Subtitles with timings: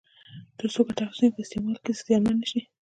[0.57, 2.61] ترڅو ګټه اخیستونکي په استعمال کې زیانمن نه شي.